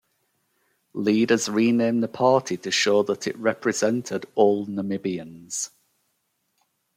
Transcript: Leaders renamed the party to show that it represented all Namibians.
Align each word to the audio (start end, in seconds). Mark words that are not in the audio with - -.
Leaders 0.95 1.47
renamed 1.47 2.01
the 2.01 2.07
party 2.07 2.57
to 2.57 2.71
show 2.71 3.03
that 3.03 3.27
it 3.27 3.37
represented 3.37 4.25
all 4.33 4.65
Namibians. 4.65 5.69